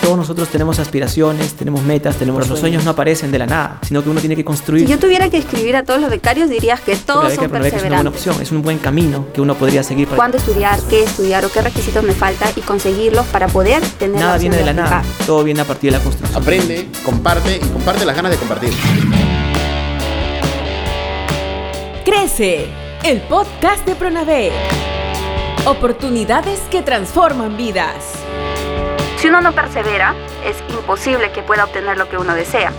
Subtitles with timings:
[0.00, 4.02] todos nosotros tenemos aspiraciones, tenemos metas, tenemos los sueños no aparecen de la nada, sino
[4.02, 4.86] que uno tiene que construir.
[4.86, 7.74] Si yo tuviera que escribir a todos los becarios, dirías que todos son perseverantes.
[7.74, 10.06] Es una buena opción, es un buen camino que uno podría seguir.
[10.06, 10.16] Para...
[10.16, 10.80] ¿Cuándo estudiar?
[10.88, 11.44] ¿Qué estudiar?
[11.44, 12.50] ¿O qué requisitos me falta?
[12.56, 15.98] Y conseguirlos para poder tener Nada viene de la nada, todo viene a partir de
[15.98, 16.42] la construcción.
[16.42, 18.72] Aprende, comparte y comparte las ganas de compartir.
[22.04, 22.66] Crece,
[23.04, 24.50] el podcast de Pronave.
[25.66, 28.19] Oportunidades que transforman vidas.
[29.20, 30.14] Si uno no persevera,
[30.46, 32.72] es imposible que pueda obtener lo que uno desea.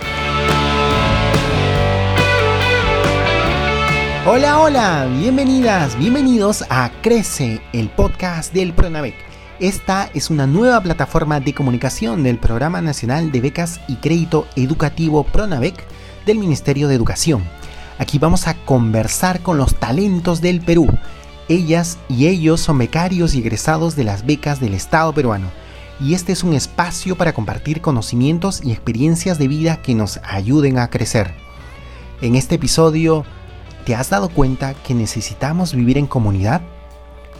[4.26, 9.14] Hola, hola, bienvenidas, bienvenidos a Crece, el podcast del Pronavec.
[9.60, 15.22] Esta es una nueva plataforma de comunicación del Programa Nacional de Becas y Crédito Educativo
[15.22, 15.84] Pronavec
[16.26, 17.44] del Ministerio de Educación.
[17.98, 20.88] Aquí vamos a conversar con los talentos del Perú.
[21.48, 25.61] Ellas y ellos son becarios y egresados de las becas del Estado peruano
[26.02, 30.78] y este es un espacio para compartir conocimientos y experiencias de vida que nos ayuden
[30.78, 31.32] a crecer.
[32.20, 33.24] En este episodio,
[33.84, 36.60] ¿te has dado cuenta que necesitamos vivir en comunidad?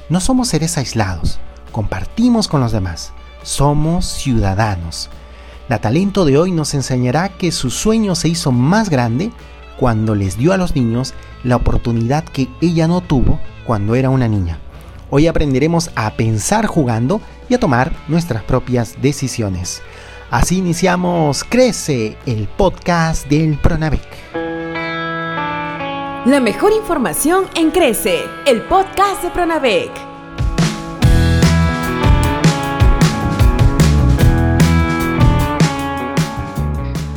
[0.08, 1.40] No somos seres aislados,
[1.72, 5.10] compartimos con los demás, somos ciudadanos.
[5.68, 9.32] La talento de hoy nos enseñará que su sueño se hizo más grande
[9.76, 14.28] cuando les dio a los niños la oportunidad que ella no tuvo cuando era una
[14.28, 14.58] niña.
[15.10, 17.20] Hoy aprenderemos a pensar jugando
[17.52, 19.82] y a tomar nuestras propias decisiones.
[20.30, 24.00] Así iniciamos Crece, el podcast del Pronavec.
[26.24, 29.90] La mejor información en Crece, el podcast de Pronavec.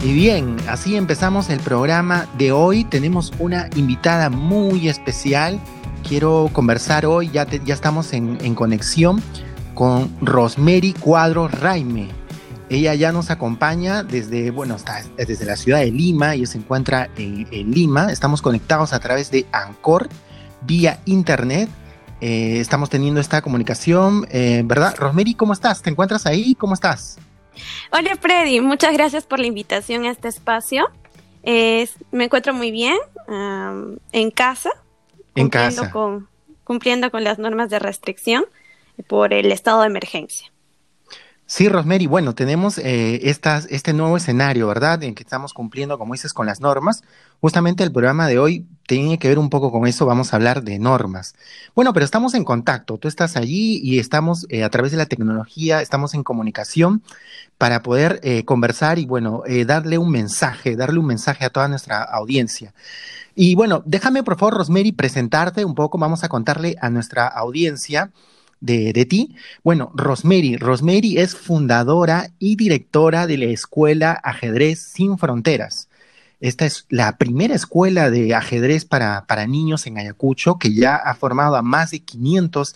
[0.03, 2.83] Y bien, así empezamos el programa de hoy.
[2.83, 5.61] Tenemos una invitada muy especial
[6.07, 9.21] quiero conversar hoy, ya, ya estamos en, conexión
[9.75, 12.07] con Rosemary Cuadro Raime.
[12.69, 17.09] Ella ya nos acompaña desde, bueno, está desde la ciudad de Lima, y se encuentra
[17.15, 18.11] en, Lima.
[18.11, 20.09] Estamos conectados a través de Anchor
[20.61, 21.69] vía internet.
[22.21, 24.95] Eh, estamos teniendo esta comunicación, eh, ¿verdad?
[24.97, 25.83] Rosemary, ¿cómo estás?
[25.83, 26.55] ¿Te encuentras ahí?
[26.55, 27.19] ¿Cómo estás?
[27.91, 30.89] Hola Freddy, muchas gracias por la invitación a este espacio.
[31.43, 32.97] me encuentro muy bien
[34.11, 34.71] en casa,
[35.35, 35.91] en casa.
[35.91, 36.27] Con,
[36.63, 38.45] cumpliendo con las normas de restricción
[39.07, 40.51] por el estado de emergencia.
[41.47, 45.03] Sí, Rosemary, bueno, tenemos eh, este nuevo escenario, ¿verdad?
[45.03, 47.03] En que estamos cumpliendo, como dices, con las normas.
[47.39, 50.63] Justamente el programa de hoy tiene que ver un poco con eso, vamos a hablar
[50.63, 51.35] de normas.
[51.75, 55.05] Bueno, pero estamos en contacto, tú estás allí y estamos eh, a través de la
[55.05, 57.03] tecnología, estamos en comunicación
[57.59, 62.01] para poder eh, conversar y, bueno, darle un mensaje, darle un mensaje a toda nuestra
[62.01, 62.73] audiencia.
[63.35, 68.11] Y bueno, déjame por favor, Rosemary, presentarte un poco, vamos a contarle a nuestra audiencia
[68.59, 69.35] de, de, ti.
[69.63, 75.89] Bueno, Rosemary, Rosemary es fundadora y directora de la Escuela Ajedrez Sin Fronteras.
[76.39, 81.15] Esta es la primera escuela de ajedrez para, para niños en Ayacucho que ya ha
[81.15, 82.75] formado a más de 500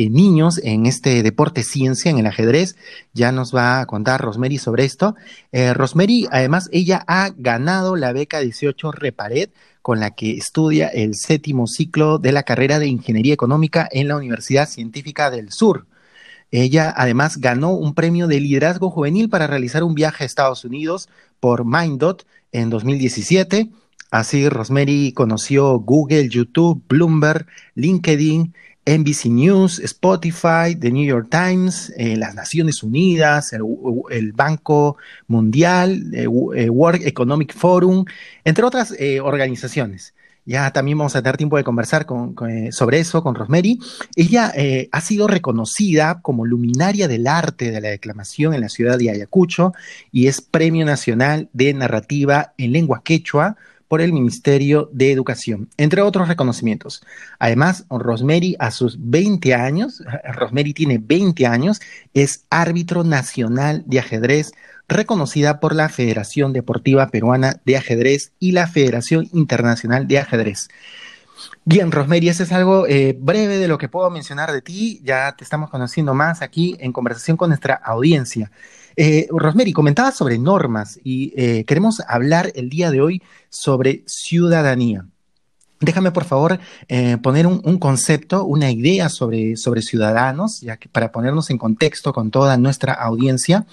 [0.00, 2.74] eh, niños en este deporte ciencia, en el ajedrez.
[3.12, 5.14] Ya nos va a contar Rosemary sobre esto.
[5.52, 9.50] Eh, Rosemary, además, ella ha ganado la beca 18 Repared
[9.82, 14.16] con la que estudia el séptimo ciclo de la carrera de Ingeniería Económica en la
[14.16, 15.86] Universidad Científica del Sur.
[16.50, 21.10] Ella además ganó un premio de liderazgo juvenil para realizar un viaje a Estados Unidos
[21.40, 23.68] por Mindot en 2017.
[24.10, 28.54] Así, Rosemary conoció Google, YouTube, Bloomberg, LinkedIn
[28.90, 34.96] NBC News, Spotify, The New York Times, eh, las Naciones Unidas, el, Banco
[35.28, 38.04] Mundial, eh, eh, World Economic Forum,
[38.44, 38.92] entre otras
[39.22, 40.14] organizaciones.
[40.44, 42.06] Ya también vamos a tener tiempo de conversar
[42.70, 43.78] sobre eso con Rosemary.
[44.16, 44.52] Ella
[44.90, 49.72] ha sido reconocida como luminaria del arte de la declamación en la ciudad de Ayacucho
[50.10, 53.56] y es Premio Nacional de Narrativa en Lengua Quechua
[53.90, 57.02] por el Ministerio de Educación, entre otros reconocimientos.
[57.40, 60.00] Además, Rosemary a sus 20 años,
[60.32, 61.80] Rosemary tiene 20 años,
[62.14, 64.52] es árbitro nacional de ajedrez
[64.86, 70.68] reconocida por la Federación Deportiva Peruana de Ajedrez y la Federación Internacional de Ajedrez.
[71.64, 75.00] Bien, Rosemary, ese es algo eh, breve de lo que puedo mencionar de ti.
[75.02, 78.52] Ya te estamos conociendo más aquí en conversación con nuestra audiencia.
[78.96, 85.06] Eh, Rosemary, comentabas sobre normas y eh, queremos hablar el día de hoy sobre ciudadanía.
[85.80, 86.58] Déjame, por favor,
[86.88, 92.12] eh, poner un, concepto, una idea sobre, sobre ciudadanos, ya que para ponernos en contexto
[92.12, 93.66] con toda nuestra audiencia,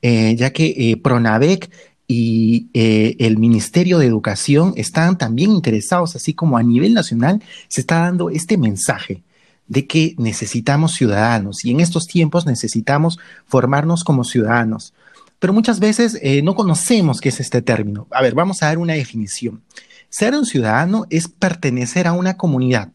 [0.00, 1.70] ya que Pronavec
[2.06, 7.98] y el Ministerio de Educación están también interesados, así como a nivel nacional se está
[7.98, 9.24] dando este mensaje
[9.70, 14.92] de que necesitamos ciudadanos y en estos tiempos necesitamos formarnos como ciudadanos.
[15.38, 18.08] Pero muchas veces eh, no conocemos qué es este término.
[18.10, 19.62] A ver, vamos a dar una definición.
[20.08, 22.90] Ser un ciudadano es pertenecer a una comunidad.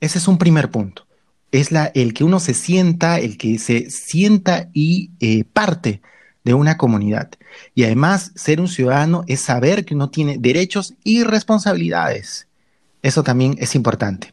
[0.00, 1.06] Ese es un primer punto.
[1.52, 6.02] Es la, el que uno se sienta, el que se sienta y eh, parte
[6.42, 7.30] de una comunidad.
[7.76, 12.47] Y además, ser un ciudadano es saber que uno tiene derechos y responsabilidades.
[13.02, 14.32] Eso también es importante.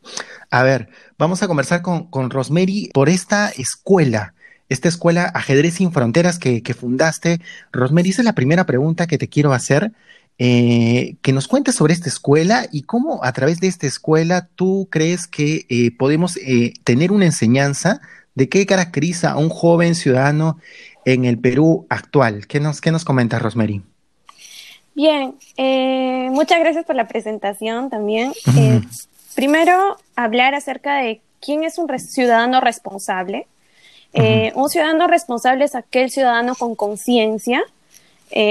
[0.50, 4.34] A ver, vamos a conversar con, con Rosemary por esta escuela,
[4.70, 7.40] esta escuela Ajedrez sin Fronteras que, fundaste.
[7.72, 9.92] Rosemary, esa es la primera pregunta que te quiero hacer.
[10.38, 14.90] Eh, que nos cuentes sobre esta escuela y cómo a través de esta escuela tú
[14.92, 18.02] crees que eh, podemos eh, tener una enseñanza
[18.34, 20.58] de qué caracteriza a un joven ciudadano
[21.06, 22.48] en el Perú actual.
[22.48, 23.82] ¿Qué nos, qué nos comentas, Rosemary?
[24.96, 28.32] Bien, eh, muchas gracias por la presentación también.
[28.58, 28.80] Eh,
[29.36, 33.46] primero, hablar acerca de quién es un ciudadano responsable.
[34.14, 37.62] Eh, un ciudadano responsable es aquel ciudadano con conciencia,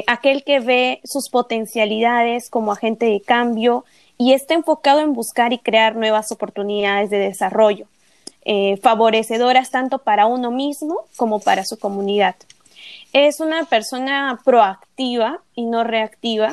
[0.06, 3.87] aquel que ve sus potencialidades como agente de cambio
[4.19, 7.87] y está enfocado en buscar y crear nuevas oportunidades de desarrollo,
[8.82, 12.37] favorecedoras tanto para uno mismo como para su comunidad
[13.15, 16.53] es una persona proactiva y no reactiva.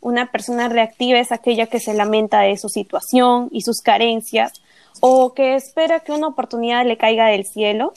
[0.00, 4.52] Una persona reactiva es aquella que se lamenta de su situación y sus carencias
[5.00, 7.94] o que espera que una oportunidad le caiga del cielo.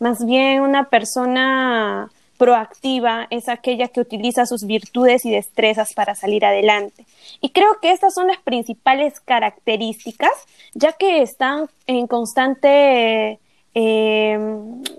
[0.00, 6.46] Más bien una persona proactiva es aquella que utiliza sus virtudes y destrezas para salir
[6.46, 7.04] adelante.
[7.42, 10.32] Y creo que estas son las principales características,
[10.72, 13.40] ya que están en constante
[13.74, 14.38] eh,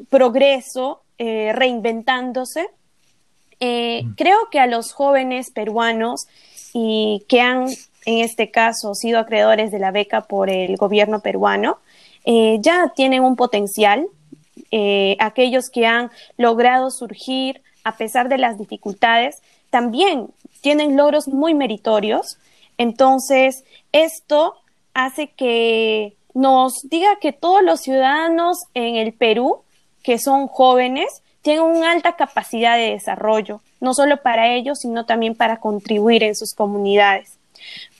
[0.10, 2.70] progreso eh, reinventándose.
[3.60, 4.14] Eh, mm.
[4.16, 6.28] creo que a los jóvenes peruanos
[6.74, 7.68] y que han,
[8.06, 11.80] en este caso, sido acreedores de la beca por el gobierno peruano,
[12.26, 14.08] eh, ya tienen un potencial.
[15.20, 20.28] aquellos que han logrado surgir a pesar de las dificultades, también
[20.62, 22.38] tienen logros muy meritorios.
[22.78, 24.56] Entonces, esto
[24.94, 29.64] hace que nos diga que todos los ciudadanos en el Perú
[30.04, 35.36] que son jóvenes tienen una alta capacidad de desarrollo, no solo para ellos, sino también
[35.36, 37.38] para contribuir en sus comunidades.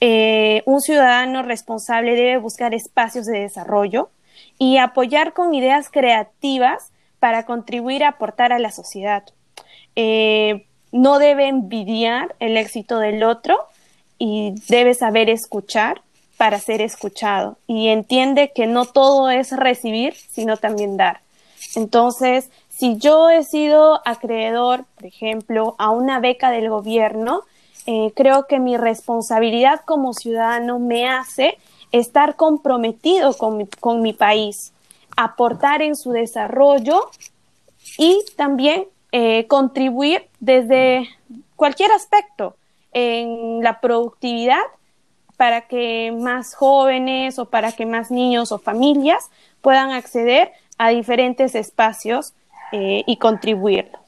[0.00, 4.10] Eh, un ciudadano responsable debe buscar espacios de desarrollo
[4.58, 9.24] y apoyar con ideas creativas para contribuir a aportar a la sociedad.
[9.96, 13.58] Eh, no debe envidiar el éxito del otro
[14.18, 16.02] y debe saber escuchar
[16.36, 21.20] para ser escuchado y entiende que no todo es recibir, sino también dar.
[21.76, 27.42] Entonces, si yo he sido acreedor, por ejemplo, a una beca del gobierno,
[27.86, 31.58] eh, creo que mi responsabilidad como ciudadano me hace
[31.92, 34.72] estar comprometido con mi, país,
[35.16, 37.10] aportar en su desarrollo
[37.98, 41.08] y también eh, contribuir desde
[41.56, 42.56] cualquier aspecto
[42.92, 44.62] en la productividad
[45.36, 49.30] para que más jóvenes o para que más niños o familias
[49.62, 52.32] puedan acceder a diferentes espacios
[52.72, 53.98] eh, y contribuirlo.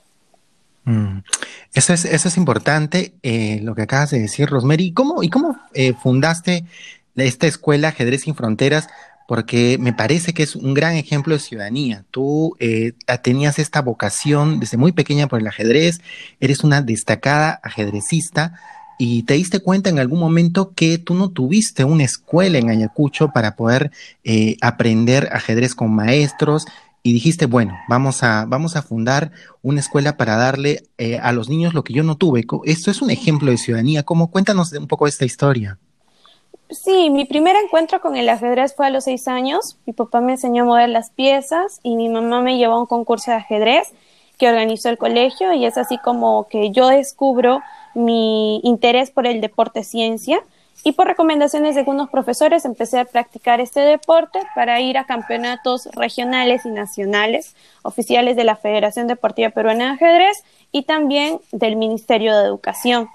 [0.85, 1.19] Mm.
[1.75, 4.87] Eso, es, eso es importante, eh, lo que acabas de decir, Rosemary.
[4.87, 6.65] ¿Y cómo, y cómo eh, fundaste
[7.15, 8.89] esta escuela Ajedrez sin Fronteras?
[9.29, 12.05] Porque me parece que es un gran ejemplo de ciudadanía.
[12.11, 12.57] Tú
[13.23, 16.01] tenías esta vocación desde muy pequeña por el ajedrez,
[16.41, 18.59] eres una destacada ajedrecista
[18.99, 23.29] y te diste cuenta en algún momento que tú no tuviste una escuela en Ayacucho
[23.33, 23.91] para poder
[24.25, 26.67] eh, aprender ajedrez con maestros
[27.03, 29.33] y dijiste, bueno, vamos a, vamos a fundar
[29.63, 32.45] una escuela para darle eh, a los niños lo que yo no tuve.
[32.65, 34.05] Esto es un ejemplo de ciudadanía.
[34.05, 34.31] ¿Cómo?
[34.31, 35.79] Cuéntanos un poco esta historia.
[36.71, 39.79] Sí, mi primer encuentro con el ajedrez fue a los seis años.
[39.85, 42.87] Mi papá me enseñó a mover las piezas y mi mamá me llevó a un
[42.87, 43.89] concurso de ajedrez
[44.39, 47.61] que organizó el colegio y es así como que yo descubro
[47.95, 50.43] mi interés por el deporte ciencia
[50.85, 55.87] y por recomendaciones de algunos profesores empecé a practicar este deporte para ir a campeonatos
[55.93, 62.37] regionales y nacionales oficiales de la Federación Deportiva Peruana de Ajedrez y también del Ministerio
[62.37, 63.09] de Educación.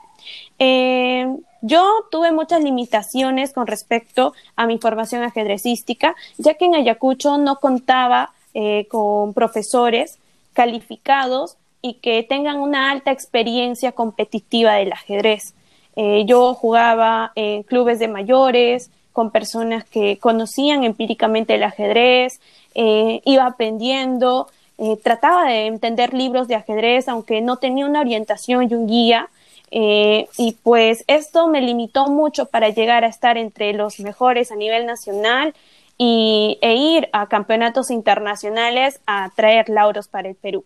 [0.59, 1.27] Eh,
[1.61, 7.59] yo tuve muchas limitaciones con respecto a mi formación ajedrecística, ya que en Ayacucho no
[7.59, 10.19] contaba eh, con profesores
[10.53, 15.53] calificados y que tengan una alta experiencia competitiva del ajedrez.
[15.95, 22.39] Eh, yo jugaba en clubes de mayores, con personas que conocían empíricamente el ajedrez,
[22.75, 28.69] eh, iba aprendiendo, eh, trataba de entender libros de ajedrez, aunque no tenía una orientación
[28.69, 29.29] y un guía.
[29.69, 34.85] y pues esto me limitó mucho para llegar a estar entre los mejores a nivel
[34.85, 35.53] nacional
[35.97, 40.63] y, e ir a campeonatos internacionales a traer lauros para el Perú.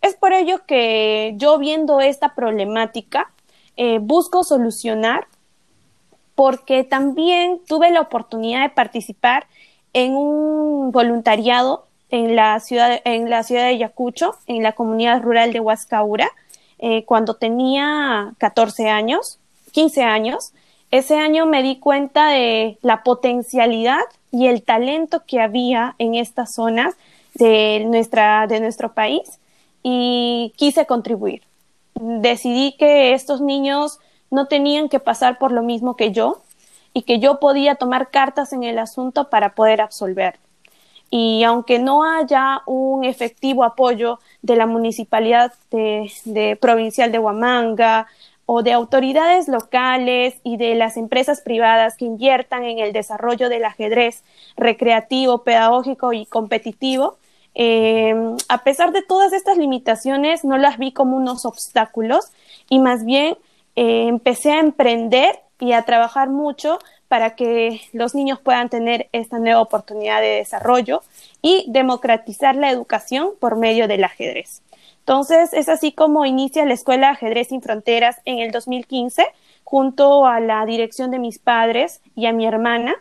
[0.00, 3.30] Es por ello que yo viendo esta problemática
[3.76, 5.26] eh, busco solucionar
[6.34, 9.46] porque también tuve la oportunidad de participar
[9.92, 15.52] en un voluntariado en la ciudad, en la ciudad de Ayacucho, en la comunidad rural
[15.52, 16.30] de Huascaura,
[16.78, 19.38] eh, cuando tenía 14 años,
[19.72, 20.52] 15 años.
[20.90, 26.54] Ese año me di cuenta de la potencialidad y el talento que había en estas
[26.54, 26.94] zonas
[27.34, 29.38] de, nuestra, de nuestro país
[29.82, 31.42] y quise contribuir.
[31.94, 33.98] Decidí que estos niños
[34.30, 36.42] no tenían que pasar por lo mismo que yo
[36.92, 40.38] y que yo podía tomar cartas en el asunto para poder absolver.
[41.10, 48.06] Y aunque no haya un efectivo apoyo de la municipalidad de, provincial de Huamanga,
[48.50, 53.66] o de autoridades locales y de las empresas privadas que inviertan en el desarrollo del
[53.66, 54.24] ajedrez
[54.56, 57.18] recreativo, pedagógico y competitivo,
[57.60, 58.14] eh,
[58.48, 62.30] a pesar de todas estas limitaciones, no las vi como unos obstáculos
[62.68, 63.36] y más bien
[63.74, 69.40] eh, empecé a emprender y a trabajar mucho para que los niños puedan tener esta
[69.40, 71.02] nueva oportunidad de desarrollo
[71.42, 74.62] y democratizar la educación por medio del ajedrez.
[75.00, 79.26] Entonces, es así como inicia la Escuela Ajedrez sin Fronteras en el 2015,
[79.64, 82.94] junto a la dirección de mis padres y a mi hermana,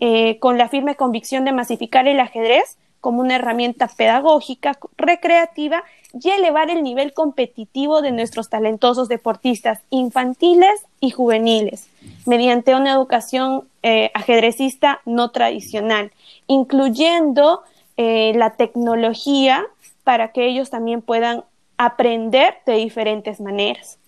[0.00, 5.82] eh, con la firme convicción de masificar el ajedrez como una herramienta pedagógica, recreativa
[6.14, 11.88] y elevar el nivel competitivo de nuestros talentosos deportistas infantiles y juveniles,
[12.26, 16.12] mediante una educación eh, ajedrecista no tradicional,
[16.46, 17.62] incluyendo
[17.96, 19.66] eh, la tecnología
[20.04, 21.42] para que ellos también puedan
[21.78, 23.98] aprender de diferentes maneras.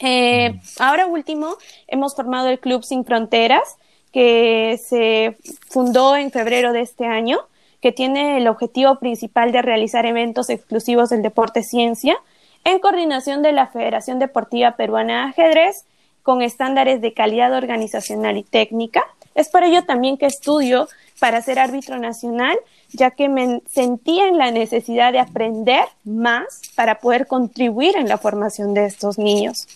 [0.00, 1.56] Eh, ahora último,
[1.86, 3.76] hemos formado el Club Sin Fronteras,
[4.10, 5.36] que se
[5.68, 7.40] fundó en febrero de este año,
[7.80, 12.16] que tiene el objetivo principal de realizar eventos exclusivos del deporte ciencia,
[12.64, 15.84] en coordinación de la Federación Deportiva Peruana de Ajedrez,
[16.22, 19.04] con estándares de calidad organizacional y técnica.
[19.34, 20.88] Es por ello también que estudio
[21.20, 22.58] para ser árbitro nacional
[22.92, 28.18] ya que me sentía en la necesidad de aprender más para poder contribuir en la
[28.18, 29.66] formación de estos niños.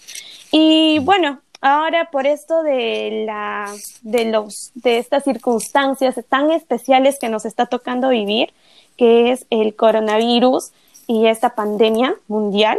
[0.51, 7.29] Y bueno, ahora por esto de la de los de estas circunstancias tan especiales que
[7.29, 8.53] nos está tocando vivir,
[8.97, 10.73] que es el coronavirus
[11.07, 12.79] y esta pandemia mundial,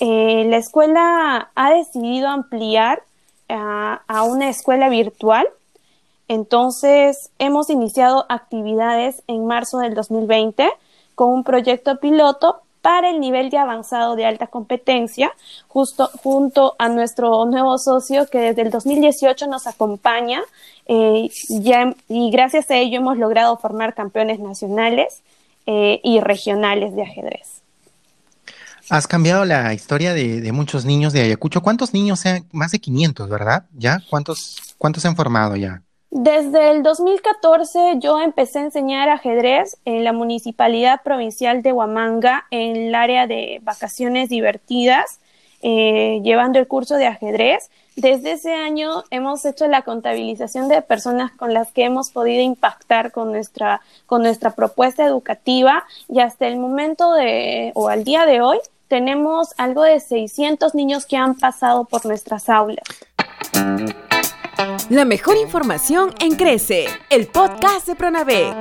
[0.00, 3.02] eh, la escuela ha decidido ampliar
[3.48, 5.46] a una escuela virtual.
[6.26, 10.68] Entonces, hemos iniciado actividades en marzo del 2020
[11.14, 15.32] con un proyecto piloto para el nivel de avanzado de alta competencia,
[15.66, 20.40] justo junto a nuestro nuevo socio que desde el 2018 nos acompaña
[20.86, 21.28] eh,
[22.08, 25.20] y gracias a ello hemos logrado formar campeones nacionales
[25.66, 27.60] eh, y regionales de ajedrez.
[28.88, 31.62] Has cambiado la historia de, muchos niños de Ayacucho.
[31.62, 32.20] ¿Cuántos niños?
[32.20, 32.46] Sean?
[32.52, 33.64] Más de 500, ¿verdad?
[33.76, 34.00] ¿Ya?
[34.08, 35.82] ¿Cuántos, cuántos se han formado ya?
[36.10, 42.76] Desde el 2014 yo empecé a enseñar ajedrez en la Municipalidad Provincial de Huamanga en
[42.76, 45.18] el área de vacaciones divertidas,
[45.62, 47.70] eh, llevando el curso de ajedrez.
[47.96, 53.10] Desde ese año hemos hecho la contabilización de personas con las que hemos podido impactar
[53.10, 58.40] con nuestra, con nuestra propuesta educativa y hasta el momento de, o al día de
[58.42, 58.58] hoy,
[58.88, 62.84] tenemos algo de 600 niños que han pasado por nuestras aulas.
[64.88, 68.54] La mejor información en Crece, el podcast de Pronavec.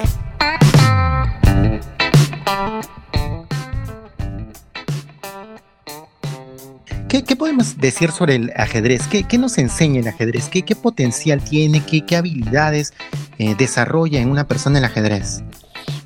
[7.08, 9.08] ¿Qué, podemos decir sobre el ajedrez?
[9.08, 10.50] ¿Qué, nos enseña el ajedrez?
[10.50, 11.84] ¿Qué, potencial tiene?
[11.86, 12.94] ¿Qué, habilidades
[13.38, 15.44] eh, desarrolla en una persona el ajedrez?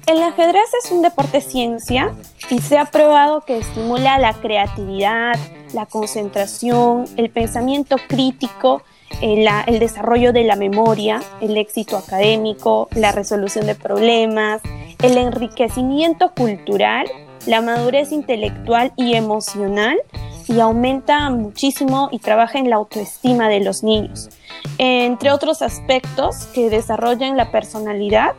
[0.09, 2.15] El ajedrez es un deporte ciencia
[2.49, 5.35] y se ha probado que estimula la creatividad,
[5.71, 8.81] la concentración, el pensamiento crítico
[9.21, 14.61] el, desarrollo de la memoria, el éxito académico, la resolución de problemas,
[15.03, 17.05] el enriquecimiento cultural,
[17.45, 19.99] la madurez intelectual y emocional
[20.47, 24.29] y aumenta muchísimo y trabaja en la autoestima de los niños.
[24.79, 28.33] Entre otros aspectos que desarrollan la personalidad,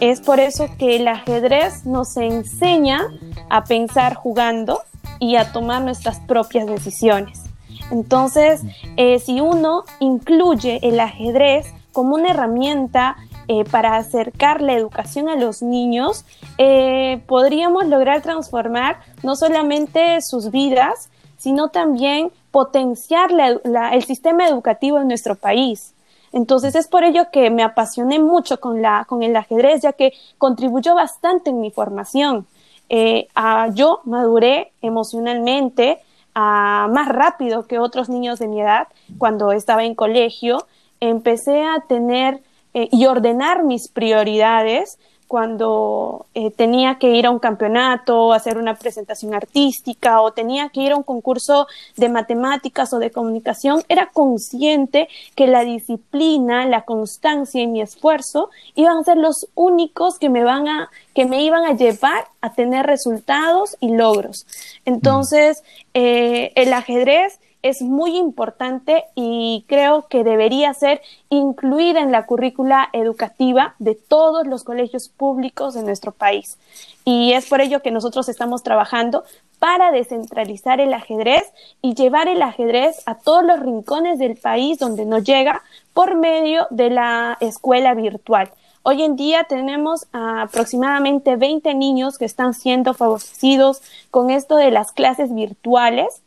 [0.00, 3.08] es por eso que el ajedrez nos enseña
[3.50, 4.80] a pensar jugando
[5.18, 7.42] y a tomar nuestras propias decisiones.
[7.90, 8.62] Entonces,
[8.96, 13.16] eh, si uno incluye el ajedrez como una herramienta
[13.48, 16.24] eh, para acercar la educación a los niños,
[16.58, 25.08] eh, podríamos lograr transformar no solamente sus vidas, sino también potenciar el sistema educativo en
[25.08, 25.94] nuestro país.
[26.32, 30.12] Entonces es por ello que me apasioné mucho con, la, con el ajedrez, ya que
[30.38, 32.46] contribuyó bastante en mi formación.
[32.88, 33.28] Eh,
[33.74, 35.98] yo maduré emocionalmente
[36.34, 40.66] más rápido que otros niños de mi edad cuando estaba en colegio.
[41.00, 42.40] Empecé a tener
[42.74, 48.74] eh, y ordenar mis prioridades cuando eh, tenía que ir a un campeonato, hacer una
[48.74, 51.66] presentación artística o tenía que ir a un concurso
[51.96, 58.48] de matemáticas o de comunicación, era consciente que la disciplina, la constancia y mi esfuerzo
[58.74, 62.54] iban a ser los únicos que me van a que me iban a llevar a
[62.54, 64.46] tener resultados y logros.
[64.84, 72.26] Entonces, eh, el ajedrez es muy importante y creo que debería ser incluida en la
[72.26, 76.58] currícula educativa de todos los colegios públicos de nuestro país.
[77.04, 79.24] Y es por ello que nosotros estamos trabajando
[79.58, 81.42] para descentralizar el ajedrez
[81.82, 85.62] y llevar el ajedrez a todos los rincones del país donde no llega
[85.94, 88.50] por medio de la escuela virtual.
[88.84, 94.92] Hoy en día tenemos aproximadamente 20 niños que están siendo favorecidos con esto de las
[94.92, 96.22] clases virtuales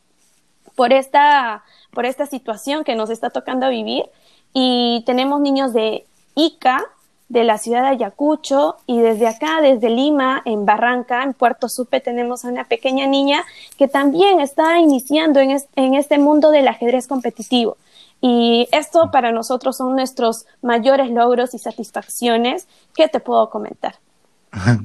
[0.75, 4.05] por esta, por esta situación que nos está tocando vivir.
[4.53, 6.83] Y tenemos niños de Ica,
[7.29, 12.01] de la ciudad de Ayacucho, y desde acá, desde Lima, en Barranca, en Puerto Supe,
[12.01, 13.45] tenemos a una pequeña niña
[13.77, 17.77] que también está iniciando en, en este mundo del ajedrez competitivo.
[18.19, 23.95] Y esto para nosotros son nuestros mayores logros y satisfacciones que te puedo comentar.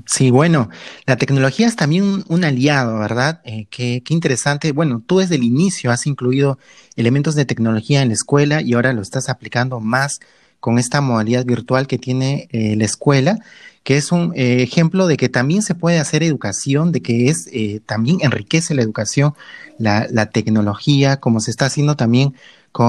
[0.06, 0.70] Sí, bueno,
[1.06, 3.40] la tecnología es también un, aliado, ¿verdad?
[3.44, 4.70] Eh, qué, interesante.
[4.73, 6.58] Bueno, tú desde el inicio has incluido
[6.94, 10.20] elementos de tecnología en la escuela y ahora lo estás aplicando más
[10.61, 13.38] con esta modalidad virtual que tiene eh, la escuela,
[13.82, 17.50] que es un eh, ejemplo de que también se puede hacer educación, de que es
[17.87, 19.35] también enriquece la educación,
[19.78, 22.35] la, tecnología, como se está haciendo también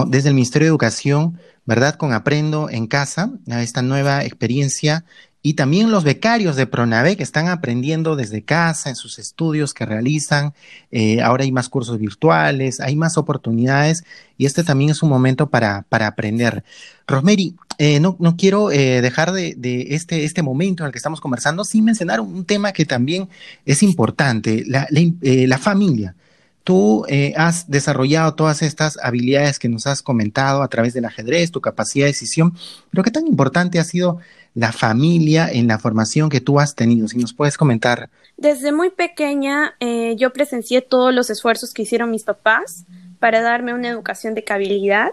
[0.08, 1.96] desde el Ministerio de Educación, ¿verdad?
[1.96, 5.06] Con Aprendo en Casa, esta nueva experiencia
[5.42, 9.86] y también los becarios de Pronave que están aprendiendo desde casa, en sus estudios que
[9.86, 10.54] realizan.
[10.92, 14.04] Eh, ahora hay más cursos virtuales, hay más oportunidades
[14.38, 16.64] y este también es un momento para, para aprender.
[17.08, 19.56] Rosemary, eh, no, no, quiero eh, dejar de,
[19.92, 23.30] este, este momento en el que estamos conversando sin mencionar un tema que también
[23.66, 26.16] es importante, la, la, la familia.
[26.64, 27.06] Tú
[27.38, 32.08] has desarrollado todas estas habilidades que nos has comentado a través del ajedrez, tu capacidad
[32.08, 32.58] de decisión,
[32.92, 34.20] pero qué tan importante ha sido
[34.58, 37.08] la familia en la formación que tú has tenido.
[37.08, 38.10] Si nos puedes comentar.
[38.38, 42.84] Desde muy pequeña eh, yo presencié todos los esfuerzos que hicieron mis papás
[43.20, 45.12] para darme una educación de calidad.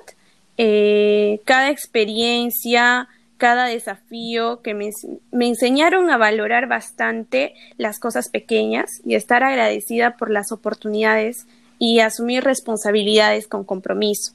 [0.56, 4.88] Eh, cada experiencia, cada desafío que me,
[5.30, 11.46] me, enseñaron a valorar bastante las cosas pequeñas y estar agradecida por las oportunidades
[11.78, 14.32] y asumir responsabilidades con compromiso.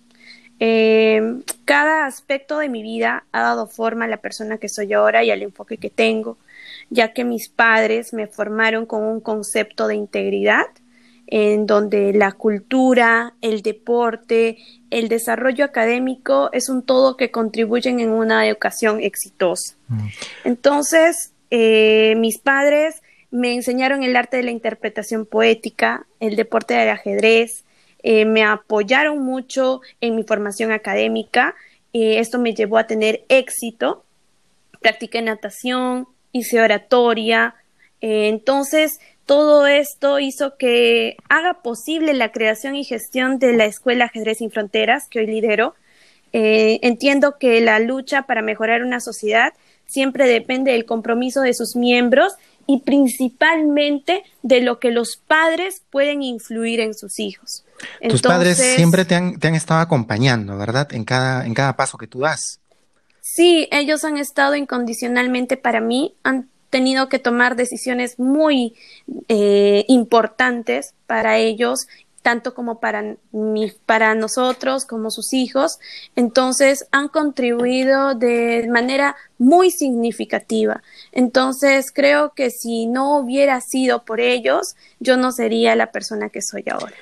[0.60, 5.24] Eh, cada aspecto de mi vida ha dado forma a la persona que soy ahora
[5.24, 6.38] y al enfoque que tengo,
[6.90, 10.68] ya que mis padres me formaron con un concepto de integridad
[11.32, 14.58] en donde la cultura, el deporte,
[14.90, 19.76] el desarrollo académico es un todo que contribuyen en una educación exitosa.
[19.90, 20.08] Mm.
[20.46, 26.90] Entonces, eh, mis padres me enseñaron el arte de la interpretación poética, el deporte del
[26.90, 27.64] ajedrez,
[28.04, 31.56] eh, me apoyaron mucho en mi formación académica.
[31.94, 34.04] Eh, esto me llevó a tener éxito.
[34.82, 37.56] Practiqué natación, hice oratoria.
[38.02, 44.06] Eh, entonces, todo esto hizo que haga posible la creación y gestión de la Escuela
[44.06, 45.76] Ajedrez sin Fronteras, que hoy lidero.
[46.32, 49.54] entiendo que la lucha para mejorar una sociedad
[49.88, 52.34] siempre depende del compromiso de sus miembros
[52.70, 57.66] y principalmente de lo que los padres pueden influir en sus hijos.
[58.08, 60.88] Tus padres siempre te han, te han, estado acompañando, ¿verdad?
[60.94, 62.60] En cada, en cada paso que tú das.
[63.22, 68.76] Sí, ellos han estado incondicionalmente para mí, han tenido que tomar decisiones muy
[69.30, 71.88] eh, importantes para ellos
[72.30, 73.16] tanto como para,
[73.88, 75.80] para nosotros, como sus hijos.
[76.16, 80.84] Entonces, han contribuido de manera muy significativa.
[81.12, 86.44] Entonces, creo que si no hubiera sido por ellos, yo no sería la persona que
[86.44, 86.94] soy ahora.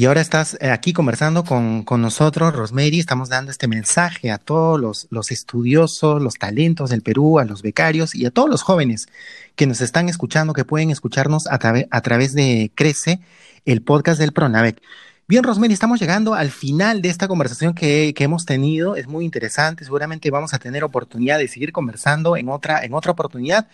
[0.00, 4.38] Y ahora estás eh, aquí conversando con, con, nosotros, Rosemary, estamos dando este mensaje a
[4.38, 8.62] todos los, los, estudiosos, los talentos del Perú, a los becarios y a todos los
[8.62, 9.08] jóvenes
[9.56, 11.58] que nos están escuchando, que pueden escucharnos a,
[11.90, 13.20] a través de Crece
[13.66, 14.80] el podcast del Pronavec.
[15.28, 18.96] Bien, Rosemary, estamos llegando al final de esta conversación que, hemos tenido.
[18.96, 19.84] Es muy interesante.
[19.84, 23.68] Seguramente vamos a tener oportunidad de seguir conversando en otra, en otra oportunidad.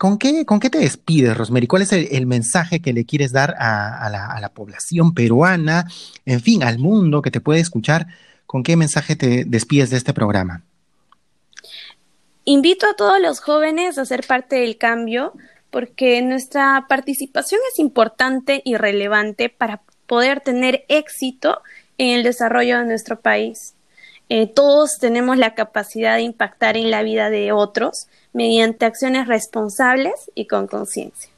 [0.00, 1.66] ¿Con qué, ¿Con qué te despides, Rosemary?
[1.66, 5.84] ¿Cuál es el, mensaje que le quieres dar a, la, a, la, población peruana,
[6.24, 8.06] en fin, al mundo que te puede escuchar?
[8.46, 10.62] ¿Con qué mensaje te despides de este programa?
[12.46, 15.34] invito a todos los jóvenes a ser parte del cambio
[15.70, 21.60] porque nuestra participación es importante y relevante para poder tener éxito
[21.98, 23.74] en el desarrollo de nuestro país.
[24.30, 30.30] Eh, todos tenemos la capacidad de impactar en la vida de otros mediante acciones responsables
[30.36, 31.30] y con conciencia.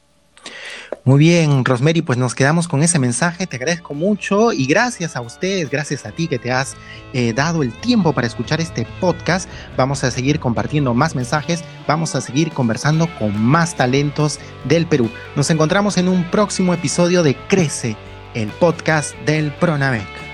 [1.03, 3.47] Muy bien, Rosemary, pues nos quedamos con ese mensaje.
[3.47, 6.75] Te agradezco mucho y gracias a ustedes, gracias a ti que te has
[7.13, 9.49] eh, dado el tiempo para escuchar este podcast.
[9.75, 15.09] Vamos a seguir compartiendo más mensajes, vamos a seguir conversando con más talentos del Perú.
[15.35, 17.97] Nos encontramos en un próximo episodio de Crece,
[18.35, 20.32] el podcast del Pronamec.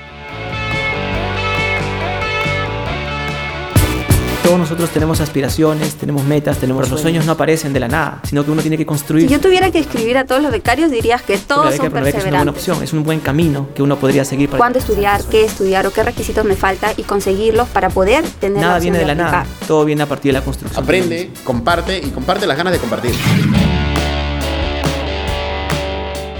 [4.50, 8.44] Todos nosotros tenemos aspiraciones, tenemos metas, tenemos los sueños no aparecen de la nada, sino
[8.44, 9.28] que uno tiene que construir.
[9.28, 12.16] Si yo tuviera que escribir a todos los becarios, dirías que todos son perseverantes.
[12.16, 15.22] Es una buena opción, es un buen camino que uno podría seguir para ¿Cuándo estudiar,
[15.26, 19.06] qué estudiar o qué requisitos me falta y conseguirlos para poder tener Nada viene de,
[19.06, 20.84] la nada, todo viene a partir de la construcción.
[20.84, 23.14] Aprende, comparte y comparte las ganas de compartir.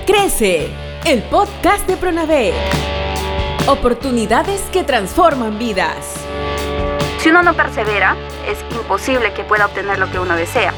[0.08, 0.70] Crece,
[1.06, 2.54] el podcast de Pronavé.
[3.68, 6.29] Oportunidades que transforman vidas.
[7.20, 8.16] Si uno no persevera,
[8.48, 10.74] es imposible que pueda obtener lo que uno desea.